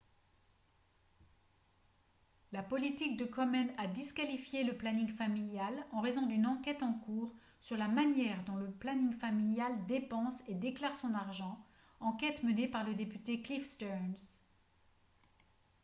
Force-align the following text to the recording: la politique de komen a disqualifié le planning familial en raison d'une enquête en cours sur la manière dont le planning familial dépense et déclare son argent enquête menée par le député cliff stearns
la 2.53 2.63
politique 2.63 3.17
de 3.21 3.25
komen 3.27 3.69
a 3.77 3.85
disqualifié 3.85 4.63
le 4.63 4.75
planning 4.75 5.09
familial 5.15 5.75
en 5.91 6.01
raison 6.01 6.25
d'une 6.25 6.47
enquête 6.47 6.81
en 6.81 6.91
cours 6.93 7.35
sur 7.59 7.77
la 7.77 7.87
manière 7.87 8.43
dont 8.45 8.55
le 8.55 8.71
planning 8.71 9.13
familial 9.13 9.85
dépense 9.85 10.41
et 10.47 10.55
déclare 10.55 10.95
son 10.95 11.13
argent 11.13 11.63
enquête 11.99 12.41
menée 12.41 12.67
par 12.67 12.83
le 12.83 12.95
député 12.95 13.43
cliff 13.43 13.63
stearns 13.69 14.17